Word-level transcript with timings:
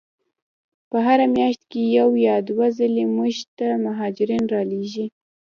په 0.89 0.97
هره 1.05 1.25
میاشت 1.35 1.61
کې 1.71 1.81
یو 1.97 2.09
یا 2.27 2.35
دوه 2.49 2.67
ځلې 2.77 3.03
موږ 3.15 3.35
ته 3.57 3.67
مهاجرین 3.85 4.43
را 4.53 4.61
لیږي. 4.71 5.05